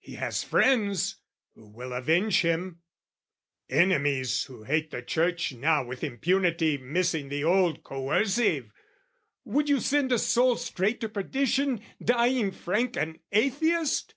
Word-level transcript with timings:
"He 0.00 0.16
has 0.16 0.44
friends 0.44 1.16
who 1.54 1.66
will 1.66 1.94
avenge 1.94 2.42
him; 2.42 2.82
enemies 3.70 4.44
"Who 4.44 4.64
hate 4.64 4.90
the 4.90 5.00
church 5.00 5.52
now 5.54 5.82
with 5.82 6.04
impunity 6.04 6.76
"Missing 6.76 7.30
the 7.30 7.44
old 7.44 7.82
coercive: 7.82 8.70
would 9.46 9.70
you 9.70 9.80
send 9.80 10.12
"A 10.12 10.18
soul 10.18 10.56
straight 10.58 11.00
to 11.00 11.08
perdition, 11.08 11.80
dying 12.04 12.50
frank 12.52 12.98
"An 12.98 13.20
atheist?" 13.32 14.14